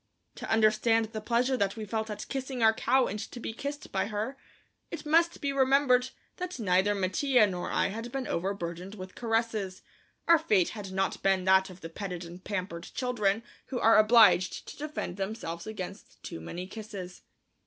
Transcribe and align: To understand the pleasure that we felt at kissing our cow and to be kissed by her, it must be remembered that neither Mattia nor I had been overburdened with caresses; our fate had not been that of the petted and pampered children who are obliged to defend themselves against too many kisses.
To 0.37 0.49
understand 0.49 1.13
the 1.13 1.21
pleasure 1.21 1.55
that 1.55 1.75
we 1.77 1.85
felt 1.85 2.09
at 2.09 2.27
kissing 2.27 2.63
our 2.63 2.73
cow 2.73 3.05
and 3.05 3.19
to 3.19 3.39
be 3.39 3.53
kissed 3.53 3.91
by 3.91 4.07
her, 4.07 4.35
it 4.89 5.05
must 5.05 5.41
be 5.41 5.53
remembered 5.53 6.09
that 6.37 6.57
neither 6.59 6.95
Mattia 6.95 7.45
nor 7.45 7.69
I 7.69 7.89
had 7.89 8.11
been 8.11 8.25
overburdened 8.25 8.95
with 8.95 9.13
caresses; 9.13 9.83
our 10.27 10.39
fate 10.39 10.69
had 10.69 10.91
not 10.91 11.21
been 11.21 11.43
that 11.43 11.69
of 11.69 11.81
the 11.81 11.89
petted 11.89 12.25
and 12.25 12.43
pampered 12.43 12.89
children 12.95 13.43
who 13.67 13.79
are 13.79 13.99
obliged 13.99 14.67
to 14.69 14.75
defend 14.77 15.17
themselves 15.17 15.67
against 15.67 16.23
too 16.23 16.39
many 16.41 16.65
kisses. 16.65 17.21